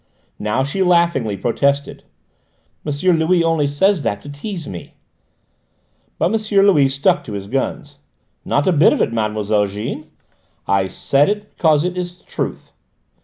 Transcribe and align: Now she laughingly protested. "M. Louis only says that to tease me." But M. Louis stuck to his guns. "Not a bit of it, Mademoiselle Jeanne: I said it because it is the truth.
Now 0.39 0.63
she 0.63 0.81
laughingly 0.81 1.37
protested. 1.37 2.03
"M. 2.83 3.19
Louis 3.19 3.43
only 3.43 3.67
says 3.67 4.01
that 4.01 4.19
to 4.23 4.29
tease 4.31 4.67
me." 4.67 4.95
But 6.17 6.33
M. 6.33 6.61
Louis 6.65 6.89
stuck 6.89 7.23
to 7.25 7.33
his 7.33 7.45
guns. 7.45 7.99
"Not 8.43 8.65
a 8.65 8.71
bit 8.71 8.93
of 8.93 8.99
it, 9.01 9.13
Mademoiselle 9.13 9.67
Jeanne: 9.67 10.07
I 10.65 10.87
said 10.87 11.29
it 11.29 11.55
because 11.55 11.83
it 11.83 11.99
is 11.99 12.17
the 12.17 12.23
truth. 12.23 12.71